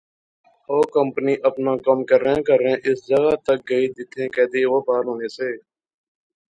[0.69, 5.29] او کمپنی اپنا کم کرنیاں کرنیاں اس جاغا تک گئی جتھیں کیدے و پار ہونے
[5.37, 5.49] سے